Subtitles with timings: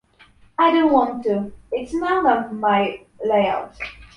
[0.57, 1.51] I don't want to.
[1.71, 3.75] It's none of my lay-out.